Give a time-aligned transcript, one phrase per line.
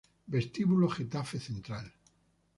[0.33, 1.87] Vestíbulo Getafe Central